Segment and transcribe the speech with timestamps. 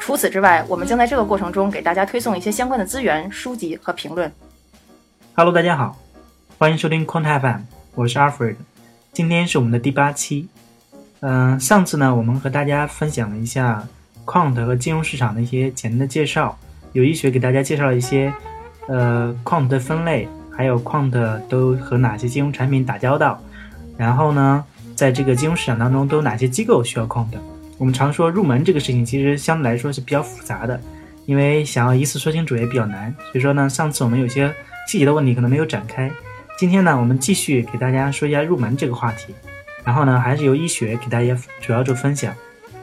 [0.00, 4.32] 除此之外，我们将在这个过程中给大家推送一些相关的资源、书籍和评论。
[5.34, 5.98] Hello，大家好，
[6.56, 7.60] 欢迎收听 Quant FM，
[7.94, 8.56] 我是 Alfred，
[9.12, 10.48] 今天是我们的第八期。
[11.20, 13.86] 嗯，上次呢，我们和大家分享了一下
[14.24, 16.58] Quant 和金融市场的一些简单的介绍，
[16.92, 18.32] 有医学给大家介绍了一些
[18.86, 23.38] 呃 Quant 的分类，还有 Quant 都和哪些金融产品打交道，
[23.98, 24.64] 然后呢，
[24.96, 27.36] 在这个金融市场当中都有哪些机构需要 Quant。
[27.78, 30.78] 我们常说入门这个事情，其实相对来说是比较复杂的，
[31.26, 33.14] 因为想要一次说清楚也比较难。
[33.30, 34.52] 所以说呢，上次我们有些
[34.88, 36.10] 细节的问题可能没有展开。
[36.58, 39.32] 今天呢，我们继续给大家说一下入门这个话题。
[39.84, 42.34] 然后呢，还是由医学给大家主要做分享。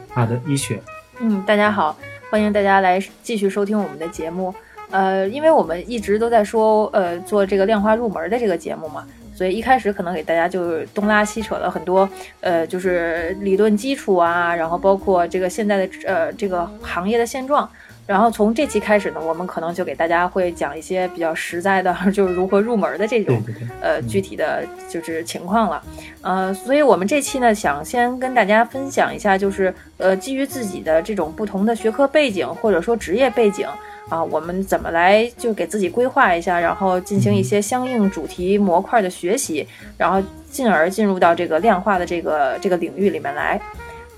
[0.08, 0.80] 好的，医学。
[1.20, 1.94] 嗯，大家好，
[2.30, 4.52] 欢迎大家来继续收听我们的节目。
[4.90, 9.06] 呃，因为我们一直都在说，呃，做这个量化入门的这个节目嘛。
[9.36, 12.08] 所以一开始可能给大家就东拉西扯了很多，
[12.40, 17.68] 呃，就是理论基础啊，然后包括这个现在的呃这个行业的现状，
[18.06, 23.38] 然后从这期开始呢，我们可能就给大家会讲一些比较实在的， 就是如何入门的这种
[23.82, 25.82] 呃具体的就是情况了，
[26.22, 33.68] 呃，所以我们这期呢想先跟大家分享一下，就是呃基于自己的这种不同的学科背景或者说职业背景。
[34.08, 39.66] 啊，我们怎么来就给自己规划一下，然后进行一些相应主题模块的学习，
[39.98, 43.60] 然后进而进入到这个量化的这个这个领域里面来。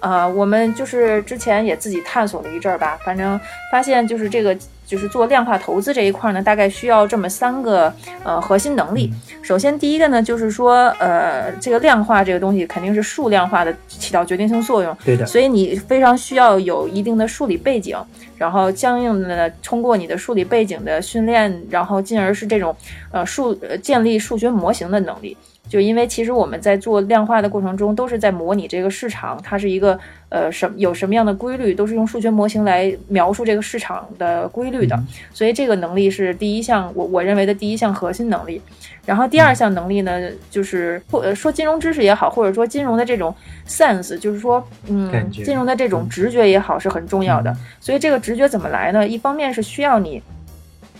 [0.00, 3.38] 呃，我们就是之前也自己探索了一阵儿吧，反正
[3.70, 4.56] 发现就是这个。
[4.88, 7.92] 就是做量化投资这一块呢，大概需要这么三个
[8.24, 9.12] 呃核心能力。
[9.42, 14.96] 首先，第一个呢，就是说，呃，这个量化这个东西肯定是数量化的起到决定性作用。
[15.04, 15.26] 对的。
[15.26, 17.98] 所以你非常需要有一定的数理背景，
[18.38, 22.74] 然后相应的通过你的数理背景的训练，然后进而是这种
[23.12, 25.36] 呃数建立数学模型的能力。
[25.68, 29.98] 就因为其实我们在做量化的过程中，都是在模拟这个市场，它是一个
[30.30, 34.98] 呃什有什么样的规律，都是用数学模型来描述这个市场的规律的。
[35.32, 38.60] 所以这个能力是第一项，我我认为的第一项核心能力。
[39.04, 40.20] 然后第二项能力呢，
[40.50, 43.34] 就是或说金融知识也好，或者说金融的这种
[43.66, 47.54] sense，就是说嗯，金融的这种直觉也好，是很重要的。
[47.80, 49.06] 所以这个直觉怎么来呢？
[49.06, 50.22] 一方面是需要你。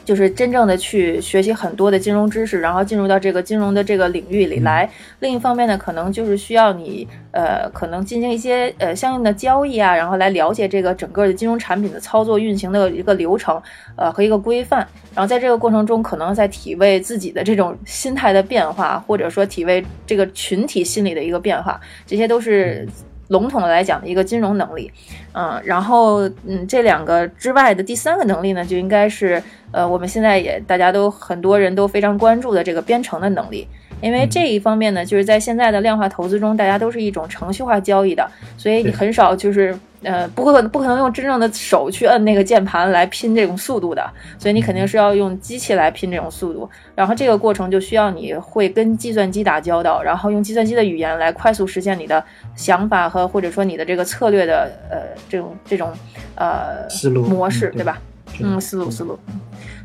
[0.08, 4.88] 就是真正的去学习很多的金融知识，然后进入到这个金融的这个领域里来。
[5.20, 13.60] 另一方面呢，可能就是需要你呃，可能进行一些呃相应的交易啊，然后来了解这个整个的金融产品的操作运行的一个流程，
[13.96, 14.78] 呃和一个规范。
[15.14, 22.88] 然后在这个过程中，可能在体味自己的这种心态的变化，或者说体味这个群体心理的一个变化，这些都是。
[23.28, 24.90] 笼统的来讲的一个金融能力，
[25.32, 33.66] 嗯，然后嗯，这两个之外的第三个能力呢，就应该是呃，我们现在也大家都很多人都非常关注的这个编程的能力。
[34.00, 46.69] 因为这一方面呢，就是在现在的量化投资中，大家都是一种程序化交易的，所以你很少就是呃，不可不可能用真正的手去摁那个键盘来拼这种速度的，所以你肯定是要用机器来拼这种速度。
[46.94, 52.22] 然后这个过程就需要你会跟计算机打交道，然后用计算机的语言来快速实现你的
[52.54, 54.98] 想法和或者说你的这个策略的呃
[55.28, 55.92] 这种这种
[56.37, 58.00] 呃思路模式，对吧？
[58.41, 59.19] 嗯，思路思路。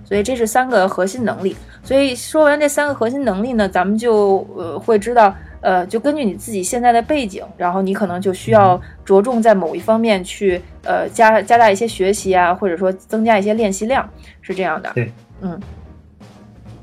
[0.03, 1.55] 所以这是三个核心能力。
[1.83, 14.09] 所以说完这三个核心能力呢，咱们就呃会知道，呃，就根据你自己现在的背景，然后你可能就需要着重在某一方面去呃加加大一些学习啊，或者说增加一些练习量，
[14.41, 14.91] 是这样的。
[14.93, 15.59] 对，嗯。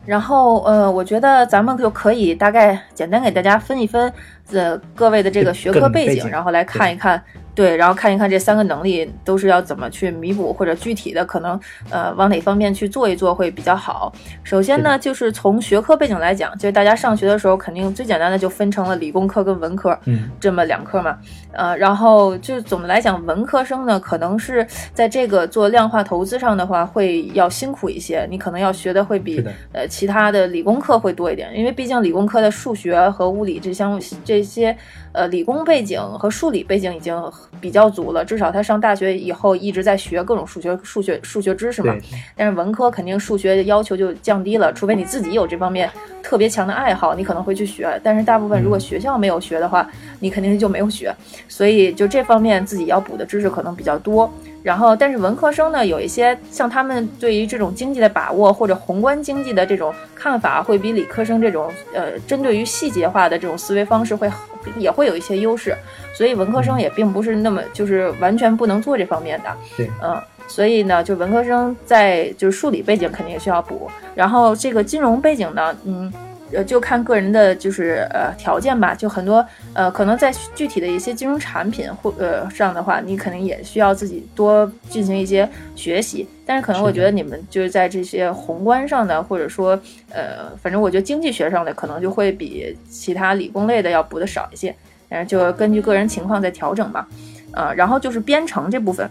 [0.07, 4.13] 然后呃，我觉得咱们就可以大概简单给大家分一分
[4.53, 7.23] 呃各位的这个学科背景，然后来看一看。
[7.53, 14.11] 对，然后看一看这三个能力都是要怎么去弥补，或者具体的可能呃往哪方面去做一做会比较好。
[14.45, 21.19] 首先呢，就是从学科背景来讲，就是大家上学的时候肯定最简单的就分成了理工科跟文科，嗯，这么两科嘛。
[21.53, 34.77] 呃，然后就总的来讲，文科生呢可能是在这个做量化投资上的话会要辛苦一些，你可能要学的会比呃其他的理工科会多一点，因为毕竟理工科的数学和物理这相这些。
[35.13, 37.21] 呃，理工背景和数理背景已经
[37.61, 41.93] 比较足了，至少他上大学以后一直在学各种数学、数学、数学知识嘛。
[42.37, 45.91] 但是文科肯定数学要求就降低了，除非你自己有这方面
[46.23, 48.01] 特别强的爱好，你可能会去学。
[48.05, 49.85] 但是大部分如果学校没有学的话，
[50.21, 51.13] 你肯定就没有学。
[51.49, 54.33] 所以就这方面自己要补的知识可能比较多。
[54.63, 64.31] 然后，但是文科生呢，有一些像他们对于这种经济的把握或者宏观经济的这种看法，会比理科生这种呃针对于细节化的这种思维方式会
[64.77, 65.75] 也会有一些优势。
[66.15, 69.57] 所以文科生也并不是那么就是完全不能做这方面的。
[69.77, 76.13] 对，嗯，所以呢，就文科生在就是数理背景肯定也需要补，然后这个金融背景呢，嗯。
[76.53, 86.27] 呃，就看个人的就是呃条件吧，就很多呃，可能在具体的一些金融产品或呃上的话，你肯定也需要自己多进行一些学习。
[86.45, 89.79] 但是可能我觉得你们就是在这些宏观上的，或者说
[90.11, 94.75] 呃，反正我觉得经济学上的可能就会比其他理工类的要补的少一些。
[95.11, 97.07] 嗯，就根据个人情况再调整吧。
[97.53, 99.09] 呃，然后就是编程这部分，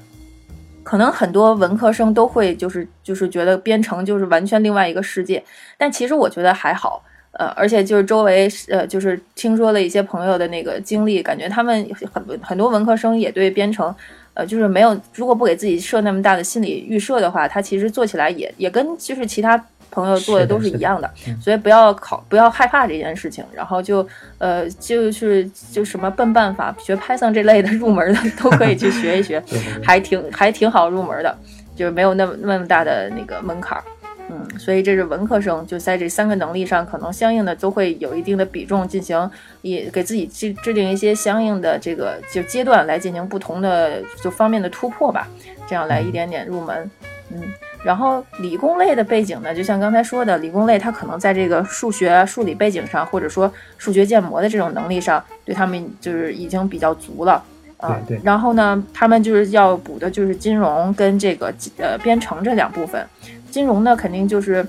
[0.84, 5.44] 可能很多文科生都会就是就是觉得编程就是完全另外一个世界，
[5.78, 7.04] 但其实我觉得还好。
[7.40, 13.96] 呃，而且就是周围，呃，就是听说了一些朋友的那个经历，感觉他们很很多文科生也对编程，
[14.34, 19.58] 呃，就是没有，如果不给自己设那么大的心理预设的话，他其实做起来也也跟就是其他
[19.90, 21.10] 朋友做的都是一样的，
[21.42, 24.06] 所以不要考，不要害怕这件事情，然后就
[24.38, 29.42] 呃，就是就什么笨办法学 Python 这类的入门的都可以去学一学，
[29.82, 31.34] 还挺还挺好入门的，
[31.74, 33.84] 就是没有那么那么大的那个门槛儿。
[34.32, 39.30] 嗯，所以这是文科生，就在这三个能力上，可能相应的都会有一定的比重进行，
[39.64, 45.28] 也给自己制制定一些相应的这个就阶段来进行不同的就方面的突破吧，
[45.68, 46.92] 这样来一点点入门。
[47.32, 47.42] 嗯，
[47.84, 57.44] 然后理工类的背景呢，就像刚才说的，理工类它可能在这个数学、数理背景上，或者说数学建模的这种能力上，对他们就是已经比较足了。
[57.78, 58.20] 啊，对。
[58.24, 63.08] 然后呢，他们就是要补的就是金融跟这个呃编程这两部分。
[63.52, 64.66] 金融呢，肯定就是，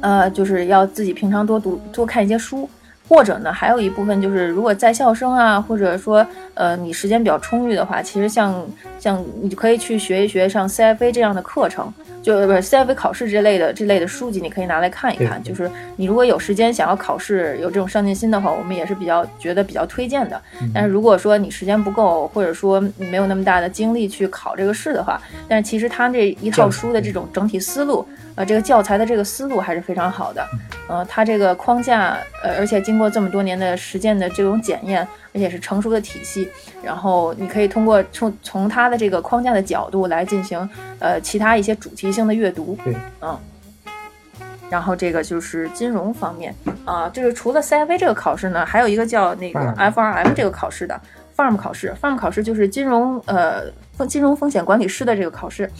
[0.00, 2.68] 呃，就是要自己平常多读、多看一些书，
[3.08, 8.64] 或者呢，还有一部分就是，如果在校生啊，或者说，呃，你时间比较充裕的话，其实像
[8.98, 11.92] 像你可以去学一学像 CFA 这样的课程。
[12.22, 15.42] 就不是 CFA 考试这类的这类的书籍，你可以拿来看一看。
[15.42, 20.40] 就是你如果有时间想要考试，有这种上进心的话，我们也是比较觉得比较推荐的。
[20.74, 30.46] 但是如果说你时间不够，或者说你没有那么大的精力去考这个试的话，但是其实它这一套书的这种整体思路，呃，这个教材的这个思路还是非常好的。
[30.88, 35.06] 呃，它这个框架，呃，而且经过这么多年的实践的这种检验。
[35.34, 36.48] 而且是成熟的体系，
[36.82, 40.58] 然后你可以通过从从它的这个框架的角度来进行
[40.98, 43.38] 呃其他一些主题性的阅读，对，嗯，
[44.70, 51.00] 然后这个就是金融方面啊，就是除了 CFA 这个考试呢，还有一个叫那个 FRM 这个考试的
[51.36, 53.62] FARM 考试，FARM 考试就是金融呃
[53.96, 55.70] 风金融风险管理师的这个考试，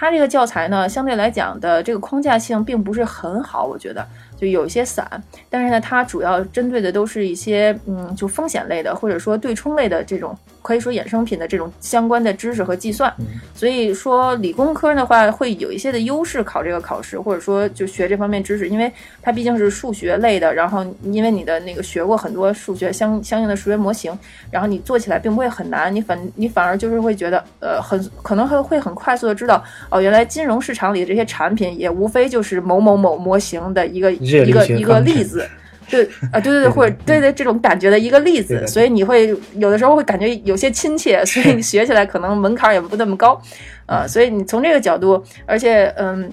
[0.00, 4.06] 它这个教材呢相对来讲的这个框架性并不是很好，我觉得。
[4.38, 5.04] 就有一些散，
[5.50, 13.12] 但是呢，它主要针对的都是一些嗯，就风险类的，或者说对冲类的这种，可以说衍生品的这种相关的知识和计算。
[13.52, 24.16] 所以说，理工科的话会有一些的优势考这个考试，或者说就学这方面知识，因为它毕竟是数学类的，然后因为你的那个学过很多数学相相应的数学模型，
[24.52, 34.08] 然后你做起来并不会很难，你反你反而就是会觉得呃很可能会会很快速的知道哦，原来金融市场里的这些产品也无非就是某某某模型的一个。
[34.18, 35.46] 一个一个例子，
[35.88, 43.40] 对啊，对对 对，或者对对这种感觉的一个例子，所以你会有的时候会感觉有些亲切，所以你 学起来可能门槛也不那么高，
[43.86, 46.30] 呃，所以你从这个角度，而且嗯，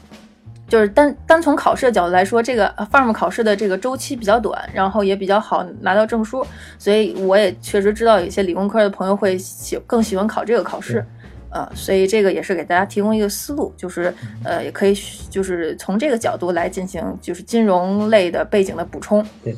[0.68, 6.46] 就是单单从考试的角度来说，这个 farm 考试的这个周期比较短，然后也比较好拿到证书，
[6.80, 11.06] 所以我也确实知道有些理工科的朋友会喜更喜欢考这个考试。
[11.56, 14.94] 呃，所以这个也是给大家提供一个思路，就是呃，也可以
[15.30, 19.26] 就是从这个角度来进行就是金融类的背景的补充。
[19.42, 19.56] 对，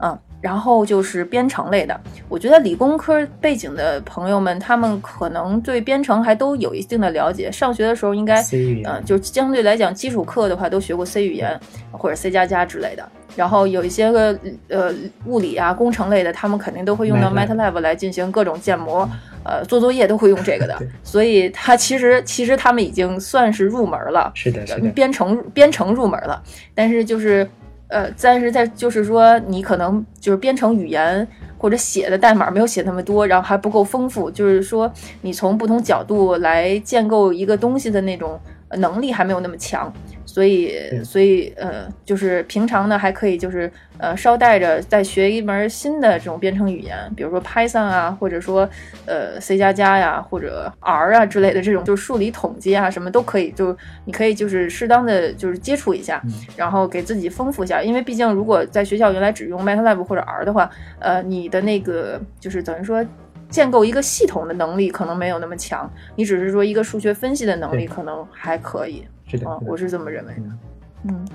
[0.00, 7.50] 嗯，然后就是编程类的，我觉得理工科背景的朋友们，他们可能对编程还都有一定的了解。
[7.50, 8.40] 上学的时候应该，
[8.84, 11.58] 嗯，就相对来讲，基础课的话都学过 C 语言
[11.90, 13.08] 或者 C 加加之类的。
[13.36, 14.36] 然后有一些个
[14.68, 14.92] 呃
[15.26, 19.08] 物理啊工程类的，他们肯定都会用到 MATLAB 来进行各种建模，
[19.44, 20.76] 呃做作业都会用这个的。
[21.04, 26.42] 所以它其实其实他们已经算是入门了，是的，是的，编程编程入门了。
[26.74, 27.48] 但是就是
[27.88, 31.26] 呃，但是在就是说你可能就是编程语言
[31.56, 34.90] 或者写的代码没有写那么多，然后还不够丰富，就是说
[35.22, 38.38] 你从不同角度来建构一个东西的那种
[38.76, 39.92] 能力还没有那么强。
[40.28, 48.68] 所以，所以，呃，就是平常呢，还可以就是，呃，捎带着再学一门新的这种编程语言，比如说 Python 啊，或者说，
[49.06, 56.22] 呃，C 加加呀，或者 R 啊之类的这种，就是数理统计啊，什么都可以，就你可以就是适当的就是接触一下，
[56.54, 63.04] 然后给自己丰富一下，因为毕竟如果在学校原来只用 MATLAB 或者 R 的话，呃，你的那个就是等于说。
[63.50, 69.02] 建构一个系统的能力可能没有那么强，你只是说一个数学分析的能力可能还可以。
[69.28, 70.40] 是的，啊，我是这么认为的。
[70.40, 70.58] 嗯
[71.04, 71.28] 嗯，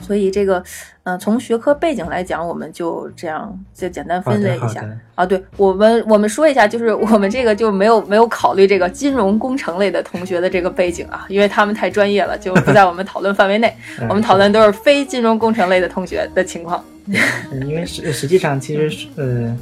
[0.00, 0.62] 所以这个，
[1.02, 4.82] 嗯、从学科背景来讲，我们就这样就简单分类一下。
[5.14, 13.74] 啊，对我们我们说一下，就是我们这个就没有没有考虑这个金融工程类的同学的这个背景啊，因为他们太专业了，就不在我们讨论范围内。
[14.00, 16.82] 嗯我们讨论都是非金融工程类的同学的情况。
[17.52, 19.58] 嗯因为实实际上其实是呃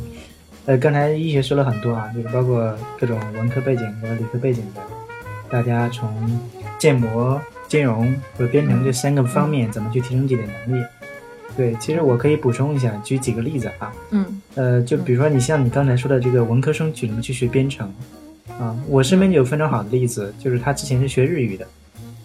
[0.67, 4.81] 呃，刚才医学说了很多啊，就是包括各种文科背景和理科背景的，
[5.53, 6.41] 大家从
[6.79, 10.85] 建模、金融和编程这三个方面怎么去提升自己的能力。
[11.55, 13.93] 对，其实我可以补充一下，举几个例子啊。
[14.11, 17.93] 嗯呃，就比如说你像你刚才说的这个文科生去怎么去学编程
[18.59, 21.67] 啊，我身边就有非常好的例子，就是他之前是学日语的，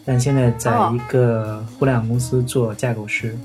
[0.05, 3.37] 但现在在哦一个互联网公司做架构师，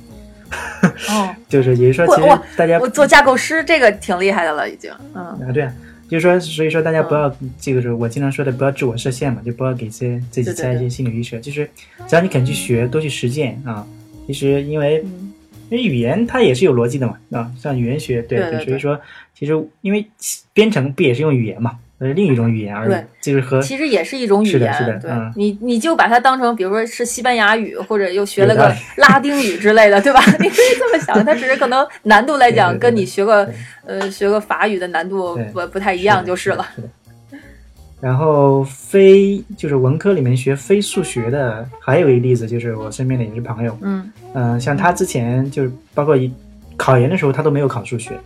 [1.09, 4.91] 哦， 就是也就是说，其实大家我做架构师这个挺厉害的了，已经。
[5.15, 5.73] 嗯啊，对啊，
[6.13, 11.69] 就是说，所以说大家不要，这个是我经常说的，不要自我设限嘛，就不要给自自己加一些心理预设，就是
[12.07, 13.87] 只要你肯去学，多去实践啊。
[14.27, 15.33] 其实因为嗯。
[15.71, 19.01] 因为语言它也是有逻辑的嘛，啊，像语言学，对所以说
[19.35, 20.07] 其实因为
[20.53, 30.21] 编程不也是用语言嘛，呃，另一种语言而已对，就是和其实也是一种语言，是的是的对、嗯你，你就把它当成，比如说是西班牙语，或者又学了个拉丁语之类的，对吧？
[30.41, 33.49] 你可以这么想，它只是可能难度来讲，跟你学个
[33.87, 36.67] 呃学个法语的难度不不太一样就是了。。
[36.75, 36.89] 是的。
[38.01, 46.29] 然后非就是文科里面学非数学的，还有一个例子就是我身边的也是朋友，嗯嗯、像他之前就是包括一
[46.77, 48.19] 考研的时候，他都没有考数学，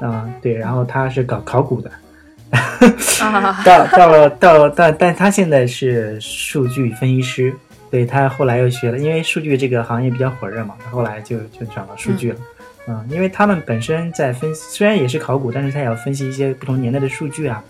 [0.00, 1.94] 啊、对，然后他是搞考古的，啊，
[3.64, 7.54] 到到了到但但他现在是数据分析师，
[7.90, 12.38] 对他后来又学了，因为数据这个行业比较火热嘛，他后来就就转了数据了。
[12.86, 17.64] 嗯，因为他们本身在分，虽然也是考古，但是他也要分析一些不同年代的数据啊，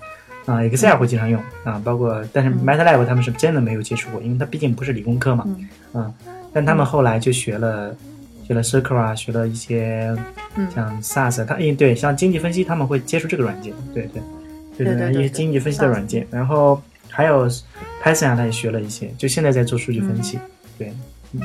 [0.45, 2.67] 啊，Excel 会经常用啊，包括但是嗯。
[2.67, 5.69] MATLAB 他们是真的没有接触过，因为他毕竟不是理工科嘛，嗯。
[5.95, 6.15] 嗯，
[6.53, 7.95] 但他们后来就学了
[8.45, 10.13] 学了 Circle 啊，学了一些
[10.57, 10.69] 嗯。
[10.75, 14.21] 像 SAS，他嗯对，像经济分析他们会接触这个软件，对对，
[14.77, 17.49] 对对对对经济分析的软件，然后还有
[18.03, 20.39] Python 啊，他也学了一些，就现在在做数据分析，
[20.79, 20.93] 对，
[21.33, 21.41] 嗯。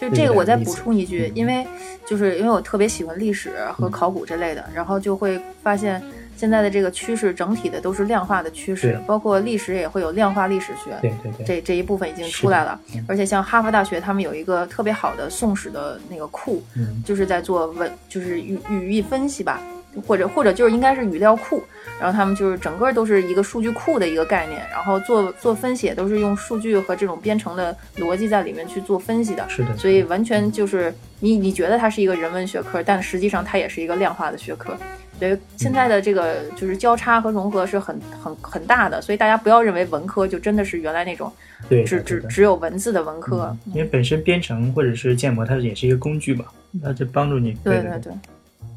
[0.00, 1.36] 就这这个我再补充一句，嗯。
[1.36, 1.64] 因为
[2.04, 6.02] 就是因为我特别喜欢历史和考古这类的，然后就会发现
[6.36, 10.90] 现在的这个趋势整体的都是量化的趋势，包括历史也会有量化历史学。
[11.00, 17.00] 对对对，这这一部分已经出来了嗯，而且像哈佛大学他们有一个特别好的宋史的那个库，嗯。
[17.06, 19.60] 就是在做文，就是语语义分析吧，
[20.06, 21.62] 或者或者就是应该是语料库，
[22.00, 34.76] 然后他们就是整个都是一个数据库的一个概念，然后做做分析也都是用数据和这种编程的逻辑在里面去做分析的，是的，所以完全就是你你觉得它是一个人文学科，但实际上它也是一个量化的学科。
[35.18, 41.30] 所以现在的这个就是交叉和融合是很很很大的，所以大家不要认为文科就真的是原来那种
[41.62, 43.72] 只对的对的只只有文字的文科嗯。
[43.74, 48.12] 因为本身编程或者是建模，它也是一个工具嘛，那就帮助你，对对对，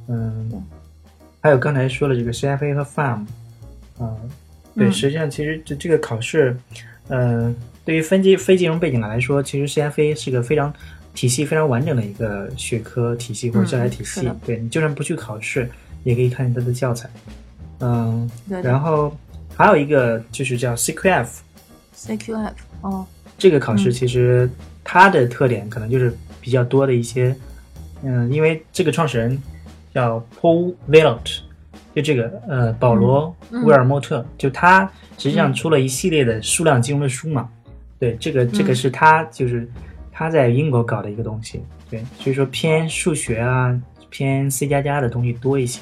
[0.08, 0.64] 嗯，
[1.46, 3.24] 还有刚才说的这个 CFA 和 FAM，
[4.00, 4.18] 啊、
[4.76, 6.58] 对，嗯实际上其实这这个考试，
[7.08, 7.54] 呃，
[7.86, 10.74] 对于分金非金融背景来说，其实 CFA 是个非常
[11.14, 14.28] 体系非常完整的一个学科体系或者教材体系。
[14.28, 15.70] 嗯对你就算不去考试，
[16.04, 17.08] 也可以看它的教材。
[17.80, 18.28] 嗯，
[18.64, 19.16] 然后
[19.56, 23.06] 还有一个就是叫 CQF，CQF 哦，
[23.38, 24.50] 这个考试嗯其实
[24.84, 26.12] 它的特点可能就是
[26.42, 27.36] 比较多的一些，
[28.02, 29.40] 嗯，因为这个创始人
[29.96, 31.40] 叫 Paul Vellot，
[31.96, 34.86] 就这个呃保罗嗯威尔莫特，就他
[35.18, 37.50] 实际上出了一系列的数量金融的书嘛，
[37.98, 38.76] 对，这个这个嗯。
[38.76, 39.66] 是他就是
[40.12, 45.82] 他在英国搞的一个东西，对，所以说偏数学啊，偏 C 加加的东西多一些，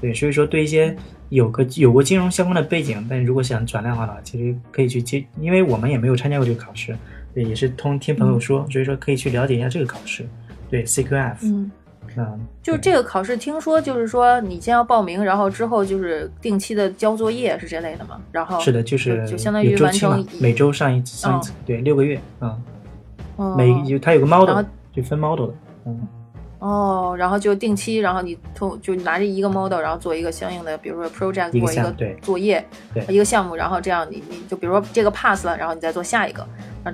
[0.00, 0.96] 对，所以说对一些
[1.30, 6.96] 有个有过金融相关的背景，但如果想转量化的话，其实可以去接，因为我们也没有参加过这个考试，
[7.34, 10.24] 对，也是通听朋友说，所以说可以去了解一下这个考试，
[10.70, 11.70] 对 CQF，嗯，
[12.16, 22.62] 嗯，就这个考试，听说就是说你先要报名，然后之后就是定期的交作业是这类的嘛，然后是的，就是就相当于完成，每周上一次上一次，对，六个月，嗯，
[23.36, 23.54] 哦。
[23.56, 25.54] 每有它有个 model，后就分 model 的，
[25.86, 26.08] 嗯，
[26.58, 36.44] 哦，然后就定期，然后你通就拿着一个 model，然后做一个相应的，比如说 project 一个或一个作业，对一个项目，然后这样你你就比如说这个 pass 了，然后你再做下一个，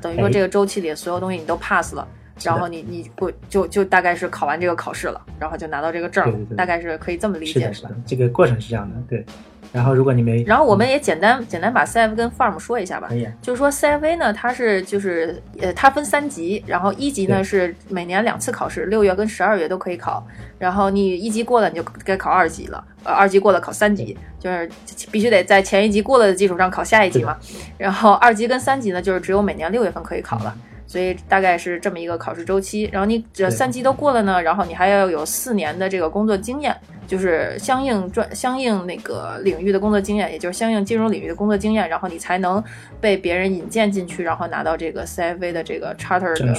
[0.03, 2.07] 等于说哎这个周期里所有东西你都 pass 了，
[2.43, 9.25] 然后你你过就就大概是考完这个考试了，然后就拿到这个证儿对对对大概是可以这么理，解是吧是的？，这个过程是这样的，对。
[9.73, 13.17] 然后如果你没，然后我们也简单简单把 CFA 跟 Farm 说一下吧可。
[13.17, 20.25] 以啊，就是说 CFA 呢，它是就是呃，它分三级，然后一级呢是每年两次考试，六月跟十二月都可以考。
[20.61, 24.71] 然后你一级过了，你就该考二级了，呃，二级过了考三级，就是
[25.11, 27.37] 必须得在前一级过了的基础上考下一级嘛。
[27.77, 30.57] 然后二级跟三级呢，就是只有每年六月份可以考了。
[30.95, 36.73] 所以大概是这么一个考试周期，然后你这对三级都过了呢，然后你还要有四年的这个工作经验，
[37.05, 42.63] 就是相应专相应那个领域的工作经验，也就是相应金融领域的工作经验，然后你才能
[43.01, 46.55] 被别人引荐进去，然后拿到这个 CFA 的这个 charter 的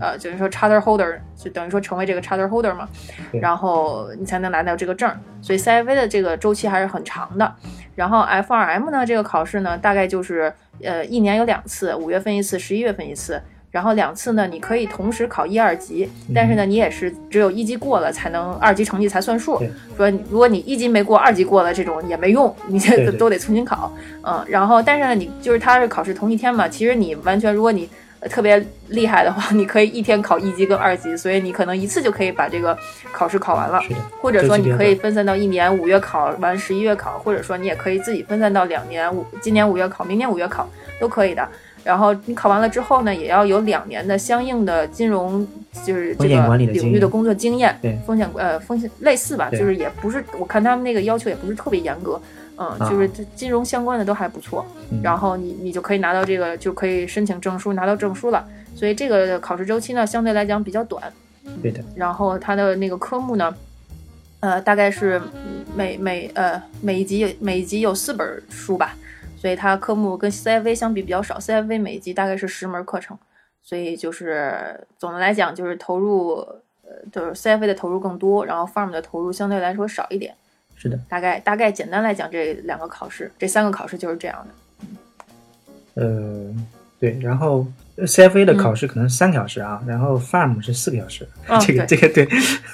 [0.00, 2.88] 呃，就是说 charter holder 就等于说成为这个 charter holder 嘛，
[3.42, 5.20] 然后你才能拿到这个证儿。
[5.42, 7.54] 所以 CFA 的这个周期还是很长的。
[7.94, 10.50] 然后 F2M 呢，这个考试呢，大概就是
[10.82, 13.38] 呃一年有两次，五月份一次，十一月份一次。
[13.76, 19.62] 然后两次呢，你可以同时考一二级，但是呢，你也是只有一级过了才能二级成绩才算数。
[19.98, 23.92] 说如果你一级没过，二级过了这种也没用，你这都得重新考。
[24.22, 27.86] 嗯，然后但是呢，你就是它是考试同一天嘛，其实你完全如果你
[28.20, 32.74] 呃特别厉害的话， 你可以一天考一级跟二级，所以你可能一次就可以把这个
[33.12, 33.78] 考试考完了。
[34.22, 40.66] 或者说你可以分散到一年五月考完，十一月考，或者说你也可以自己分散到两年五，今年五月考，明年五月考
[40.98, 41.46] 都可以的。
[41.86, 45.46] 然后你考完了之后呢，也要有两年的相应的金融
[45.84, 52.20] 就是这个领域的工作经验，对风险呃风险类似吧，就是也不是我看他们那个要求也不是特别严格，
[52.56, 54.66] 嗯，啊就是金融相关的都还不错。
[54.90, 58.44] 嗯然后你你就可以拿到这个，就可以申请证书，拿到证书了。
[58.74, 61.02] 所以这个考试周期呢，相对来讲比较短。
[61.62, 63.54] 对的，然后它的那个科目呢，
[64.40, 68.96] 呃，大概是嗯每每呃每一集每一集有四本书吧，
[69.36, 73.16] 所以它科目跟 CFA 相比比较少，CFA 每一级大概是十门课程，
[73.62, 76.36] 所以就是总的来讲就是投入
[76.82, 80.34] 呃就是 CFA 的投入更多，然后 Farm 的投入相对来说少一点。
[80.74, 84.46] 是的，大概大概简单来讲，这两个考试，这三个考试就是这样
[85.94, 86.02] 的。
[86.02, 86.54] 呃，
[87.00, 87.66] 对，然后
[88.04, 92.28] CFA 的嗯考试可能三个小时啊，然后 FARM 是四个小时，嗯这个这个对，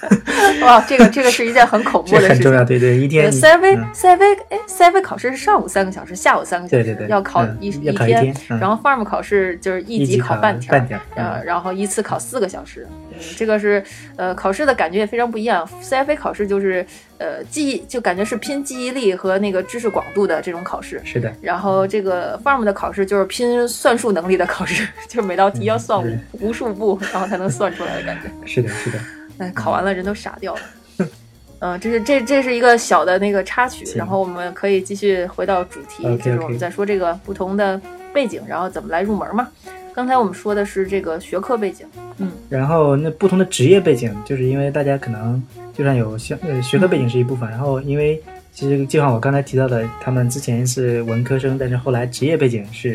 [0.63, 2.65] 哇，这个这个是一件很恐怖的事很重要，。
[2.65, 8.35] 对对，一天 CFA 嗯 CFA 哎 CFA 考试是上午三个小时，下午三个小时，对对对要考嗯一、一天。
[8.49, 12.87] 然后 Farm 考试就是一级考半天，半天呃，嗯然后一次考四个小时。
[13.13, 13.83] 嗯，这个是
[14.17, 15.69] 呃考试的感觉也非常不一样。
[15.83, 16.85] CFA 考试就是
[17.23, 21.01] 呃记忆就感觉是拼记忆力和那个知识广度的这种考试。
[21.05, 28.29] 是的，然后这个 Farm 的考试就是拼算术能力的考试， 就是每道题要算无嗯无数步，然后才能算出来的感觉。
[28.45, 28.99] 是的，是的，
[29.39, 30.61] 哎，考完了人都傻掉了。
[31.61, 37.81] 嗯， 这是这这是一个小的那个插曲，然后我们可以继续回到主题就是我们在说这个不同的
[38.13, 39.49] 背景，然后怎么来入门嘛。
[39.95, 45.41] 刚才我们说的是这个学科背景，嗯然后那不同的职业背景，就是因为大家可能
[45.73, 52.93] 就算有学呃学科背景是一部分，然后因为其实就像我刚才提到的，他们之前是文科生，但是后来职业背景是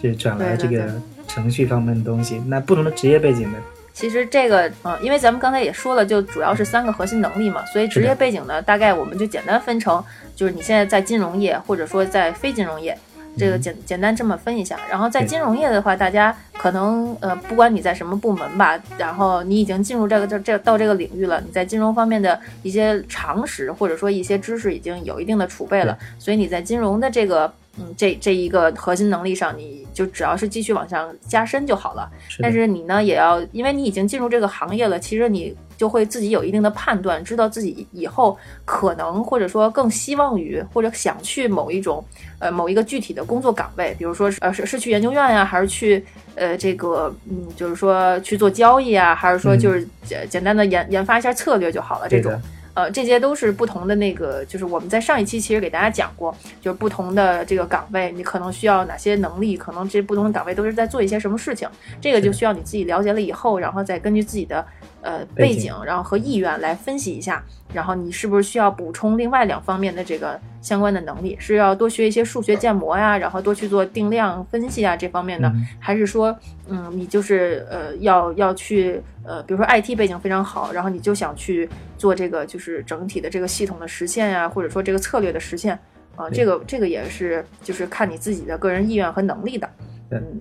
[0.00, 0.90] 对是转来这个
[1.28, 2.40] 程序方面的东西。
[2.46, 3.58] 那不同的职业背景呢？
[3.92, 12.94] 其实这个，嗯，因为咱们刚才也说了，就主要是三个核心能力嘛，所以职业背景呢，大概我们就简单分成，就是你现在在金融业，或者说在非金融业，
[13.36, 14.78] 这个简简单这么分一下。
[14.90, 27.52] 然后在金融业的话，大家可能呃，不管你在什么部门吧，然后你已经进入这个这这到这个领域了，你在金融方面的一些常识或者说一些知识已经有一定的储备了，所以你在金融的这个。
[27.78, 32.10] 嗯，这这一个核心能力上，你就只要是继续往上加深就好了。
[32.28, 42.02] 是但是你呢，也要因为你已经进入这个行业了，其实你就会自己有一定的判断，知道自己以后可能或者说更希望于或者想去某一种
[42.38, 46.02] 呃某一个具体的工作岗位，比如说是呃是是去研究院呀、还是去
[46.34, 52.32] 呃这个嗯就是说去做交易啊，还是说嗯就是简简单的研研发一下策略就好了这种。
[52.76, 61.66] 呃，这些都是不同的那个，就是我们在上一期其实给大家讲过，就是不同的这个岗位，你可能需要哪些能力，可能这不同的岗位都是在做一些什么事情，
[62.02, 64.62] 这个就需要你自己了解了以后，然后再根据自己的
[65.00, 67.42] 呃背景然后和意愿来分析一下，
[67.76, 75.66] 然后你是不是需要补充另外两方面的这个相关的能力，是要多学一些数学建模呀，然后多去做定量分析啊这方面的，嗯。
[75.78, 76.34] 还是说，
[76.70, 85.78] 嗯，你就是呃要要去呃，比如说 IT 背景非常好，然后你就想去做这个就是整体的这个系统的实现呀，或者说这个策略的实现。
[86.16, 86.38] 啊、对。
[86.38, 89.68] 这个这个也是就是看你自己的个人意愿和能力的，
[90.10, 90.40] 嗯。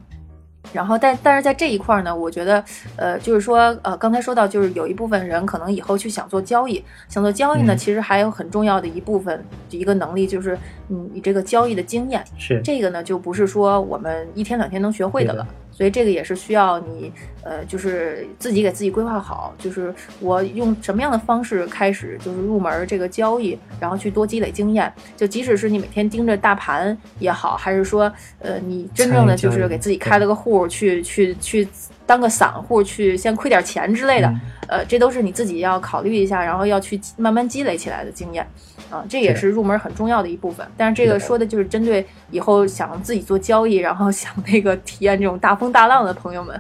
[0.74, 2.64] 然后但但是在这一块儿呢，我觉得，
[2.96, 10.58] 呃，就是说，呃，刚才说到，就是有一部分人可能以后去想做交易，想做交易呢，嗯其实还有很重要的一部分一个能力，就是
[10.90, 12.24] 嗯，你这个交易的经验。
[12.38, 17.12] 是这个呢，就不是说我们一天两天能学会的了，所以这个也是需要你
[17.44, 24.92] 呃，就是自己给自己规划好，就是我用什么样的方式开始就是入门这个交易，然后去多积累经验。
[25.18, 28.10] 就即使是你每天盯着大盘也好，还是说
[28.40, 31.68] 呃，你真正的就是给自己开了个户去去去
[32.06, 34.34] 当个散户去先亏点钱之类的，
[34.70, 38.48] 呃，这都是你自己要考虑一下，然后要去慢慢积累起来的经验。
[38.90, 40.66] 啊，这也是入门很重要的一部分。
[40.78, 46.60] 但是这个说的就是针对以后想自己做交易，然后想那个体验这种大风大浪的朋友们，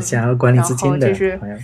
[0.00, 1.56] 想要管理资金的朋友。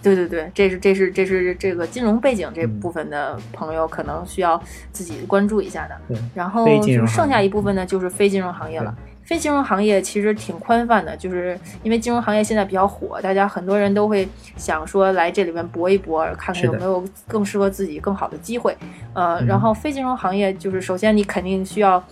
[0.00, 4.62] 对对对，这是这是这是这个金融背景这部分的朋友可能需要
[4.92, 6.16] 自己关注一下的。
[6.34, 6.64] 然后
[7.06, 8.94] 剩下一部分呢，就是非金融行业了。
[9.26, 18.76] 非金融行业其实挺宽泛的，就是因为金融行业现在比较火，大家很多人都会想说来这里面搏一搏，看看有没有更适合自己、更好的机会。
[19.14, 22.02] 呃，然后非金融行业就是首先你肯定需要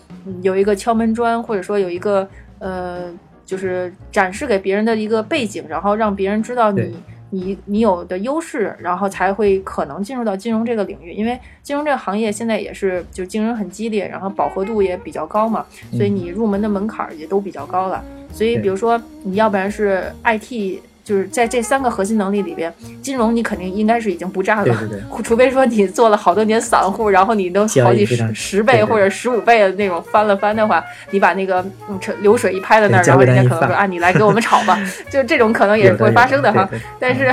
[0.42, 3.04] 有一个敲门砖，或者说有一个呃，
[3.46, 6.94] 就是展示给别人的一个背景，然后让别人知道你。
[7.34, 18.02] 你你有的优势，然后才会可能进入到金融这个领域，因为金融这个行业现在也是就竞争很激烈，然后饱和度也比较高嘛，所以你入门的门槛也都比较高了。
[18.32, 20.80] 所以比如说你要不然是 IT。
[21.04, 34.78] 就是在这三个核心能力里边，金融你肯定应该是已经不占了，对对对，除非说你做了好多年散户，然后你都好几十十倍或者十五倍的那种翻了翻的话，你把那个嗯流水一拍在那儿，然后人家可能说啊，你来给我们炒吧，
[35.12, 36.66] 就这种可能也是不会发生的哈。
[36.98, 37.30] 但是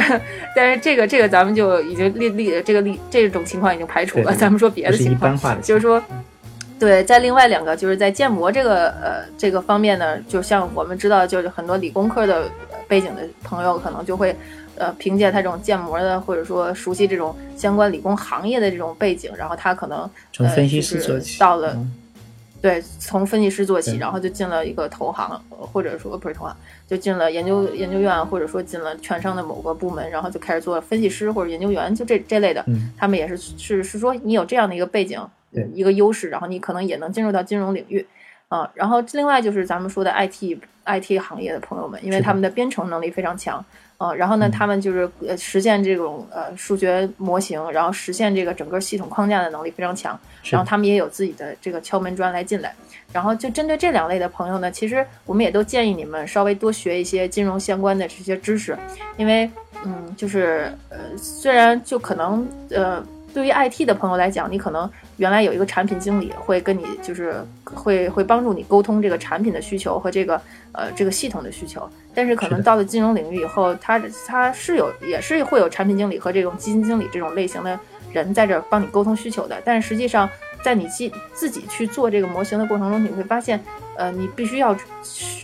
[0.53, 6.03] 但是这个这个咱们就已经立立这个立这种情况已经排除了，咱们说别的情况，就是说。
[6.81, 12.45] 对，在另外两个就是在建模这个呃这个方面呢，就像我们知道，就是很多理工科的
[12.91, 14.36] 背景的朋友，可能就会
[14.75, 21.77] 呃凭借他这种建模的，或者说熟悉这种相关理工行业的这种背景，然后他可能从分析师做起，到了
[22.62, 26.54] 对，从分析师做起，然后就进了一个投行，或者说不是投行，
[26.86, 32.65] 就进了研究研究院，或者说进了券商的某个部门，然后就开始做分析师或者研究员，就这这类的，
[32.97, 35.17] 他们也是是是说你有这样的一个背景。
[35.54, 35.65] 对。
[35.73, 38.06] 一个优势，然后你可能也能进入到金融领域，
[38.52, 43.64] 啊，然后另外就是咱们说的 IT IT 行业的朋友们，因为他们的编程能力非常强，
[43.98, 52.76] 啊，然后呢，他们就是呃实现这种呃数学模型，然后实现这个整个系统框架的能力非常强，然后他们也有自己的这个敲门砖来进来，
[53.14, 58.78] 然后就针对这两类的朋友呢，其实我们也都建议你们稍微多学一些金融相关的这些知识，
[59.16, 59.50] 因为
[59.86, 63.02] 嗯，就是呃虽然就可能呃。
[63.34, 70.41] 对于 IT 的朋友来讲，你可能原来有一个产品经理会跟你，就是会会帮助你沟通这个产品的需求和这个
[70.74, 71.89] 呃这个系统的需求。
[72.13, 77.80] 但是可能到了金融领域以后，他他是有也是会有产品经理和这种基金经理这种类型的
[78.12, 79.62] 人在这帮你沟通需求的。
[79.63, 80.30] 但是实际上，
[80.62, 83.63] 在你自自己去做这个模型的过程中，你会发现，
[83.96, 84.76] 呃，你必须要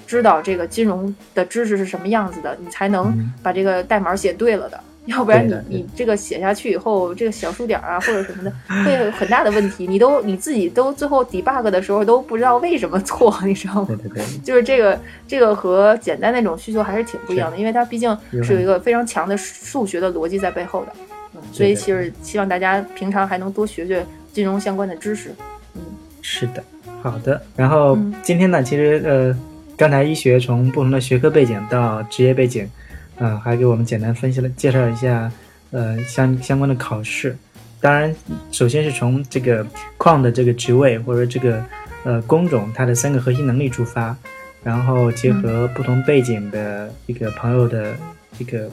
[0.06, 4.78] 知道这个金融的知识是什么样子的，你才能把这个代码写对了的。
[5.08, 8.54] 要不然你你这个写下去以后，这个小数点啊或者什么的，
[8.86, 9.88] 会有很大的问题。
[9.88, 13.88] 你都你自己都最后 debug 的时候都不知道为什么错，你知道吗？
[13.88, 20.94] 对对对， 就是这个这个和简单那种需求还是挺不一样的，因为它毕竟是有一个非常强的数学的逻辑在背后的。
[21.36, 25.32] 嗯，所以其实希望大家平常还能多学学金融相关的知识。
[25.76, 25.82] 嗯，
[26.22, 26.62] 是的，
[27.02, 27.42] 好的。
[27.56, 29.38] 然后今天呢，其实呃，
[29.78, 32.70] 刚才医学从不同的学科背景到职业背景。
[33.20, 35.32] 嗯，还给我们简单分析了介绍一下，
[35.72, 37.36] 呃，相相关的考试。
[37.80, 38.16] 当然，
[38.52, 39.66] 首先是从这个
[39.98, 41.64] 矿的这个职位或者这个
[42.04, 44.16] 呃工种它的三个核心能力出发，
[44.64, 47.96] 然后结合不同背景的一个朋友的
[48.38, 48.70] 这个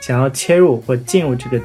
[0.00, 1.60] 想要切入或进入这个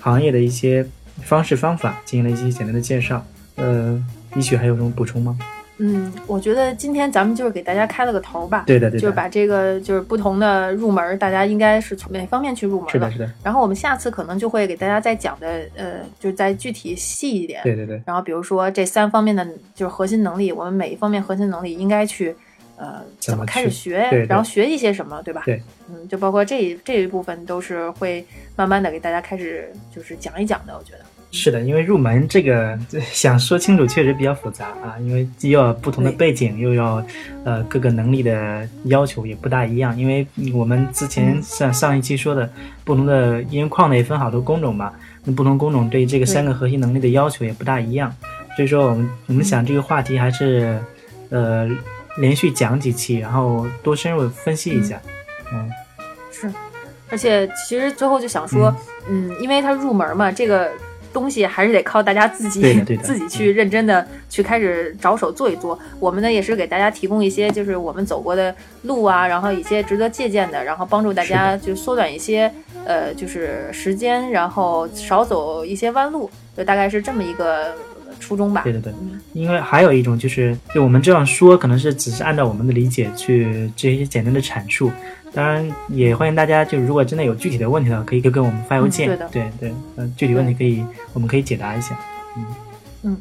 [0.00, 0.84] 行业的一些
[1.22, 3.24] 方式方法，进行了一些简单的介绍。
[3.56, 5.38] 呃，医学还有什么补充吗？
[5.78, 13.28] 嗯，我觉得今天咱们就是给大家开了个头吧，对的，对的，就是把这个就是不同的入门，大家应该是从哪方面去入门是的，是的。
[13.42, 18.00] 然后我们下次可能就会给大家再讲的，呃，就是再具体细一点，对对对。
[18.06, 22.32] 然后比如说这三方面的就是核心能力，我们每一方面核心能力应该去，
[22.76, 25.42] 呃，怎么开始学，然后学一些什么，对吧？
[25.44, 25.60] 对，
[25.90, 31.00] 嗯，就包括这这一部分都是会慢慢的给大家开始就是讲一讲的，我觉得。
[31.36, 32.78] 是的，因为入门这个
[33.10, 37.04] 想说清楚确实比较复杂啊，因为既要不同的背景，又要
[37.44, 39.98] 呃各个能力的要求也不大一样。
[39.98, 42.48] 因为我们之前上上一期说的，
[42.84, 44.92] 不同的因为矿呢也分好多工种嘛，
[45.24, 48.14] 那不同工种对这个三个核心能力的要求也不大一样。
[48.54, 50.78] 所以说我们我们想这个话题还是
[51.30, 51.68] 呃
[52.18, 55.00] 连续讲几期，然后多深入分析一下。
[55.52, 55.68] 嗯，
[56.30, 56.48] 是，
[57.10, 58.72] 而且其实最后就想说，
[59.08, 60.70] 嗯，因为它入门嘛，这个。
[61.14, 62.60] 东西还是得靠大家自己
[63.02, 65.78] 自己去认真的去开始着手做一做。
[66.00, 72.52] 我们呢也是给大家提供一些就是我们走过的路啊，然后一些值得借鉴的，然后帮助大家就缩短一些
[72.84, 77.72] 呃就是时间，然后少走一些弯路，就大概是这么一个
[78.20, 78.62] 初衷吧。
[78.62, 84.90] 对对对嗯，因为还有一种就是，就我们这样说，可能是只是按照我们的理解去这一些简单的阐述。
[85.32, 89.08] 当然，也欢迎大家，就如果真的有具体的问题的话，可以给给我们发邮件。
[89.08, 91.98] 嗯对的对对，呃，具体问题可以，我们可以解答一下。
[92.36, 92.46] 嗯
[93.02, 93.16] 嗯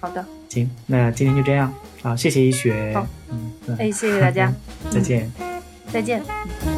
[0.00, 1.72] 好的，行，那今天就这样
[2.02, 2.92] 啊，谢谢一雪。
[2.94, 4.52] 好嗯，嗯哎，谢谢大家，
[4.88, 5.30] 再见。
[5.92, 6.22] 再见。
[6.66, 6.77] 嗯